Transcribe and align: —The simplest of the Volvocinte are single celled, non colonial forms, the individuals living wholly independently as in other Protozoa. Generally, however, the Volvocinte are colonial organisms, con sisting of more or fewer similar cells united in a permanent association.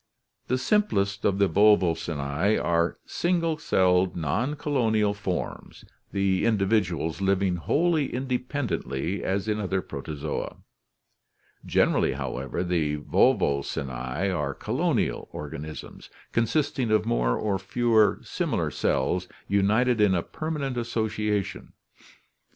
—The 0.51 0.57
simplest 0.57 1.25
of 1.25 1.37
the 1.37 1.47
Volvocinte 1.47 2.59
are 2.59 2.97
single 3.05 3.59
celled, 3.59 4.15
non 4.15 4.55
colonial 4.55 5.13
forms, 5.13 5.85
the 6.11 6.43
individuals 6.43 7.21
living 7.21 7.57
wholly 7.57 8.11
independently 8.11 9.23
as 9.23 9.47
in 9.47 9.59
other 9.59 9.79
Protozoa. 9.83 10.57
Generally, 11.63 12.13
however, 12.13 12.63
the 12.63 12.95
Volvocinte 12.97 14.33
are 14.35 14.55
colonial 14.55 15.29
organisms, 15.31 16.09
con 16.31 16.45
sisting 16.45 16.89
of 16.89 17.05
more 17.05 17.37
or 17.37 17.59
fewer 17.59 18.19
similar 18.23 18.71
cells 18.71 19.27
united 19.47 20.01
in 20.01 20.15
a 20.15 20.23
permanent 20.23 20.77
association. 20.77 21.73